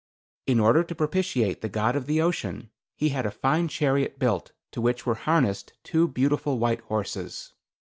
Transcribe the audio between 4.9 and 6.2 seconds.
were harnessed two